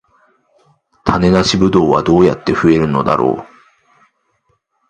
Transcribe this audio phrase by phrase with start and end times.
[1.03, 3.47] 種なしブドウはどうやって増えるのだろう